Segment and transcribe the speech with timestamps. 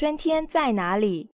[0.00, 1.34] 春天在哪里？